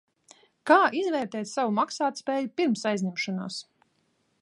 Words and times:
Kā 0.69 0.77
izvērtēt 1.01 1.51
savu 1.51 1.75
maksātspēju 1.81 2.53
pirms 2.61 2.87
aizņemšanās? 2.93 3.65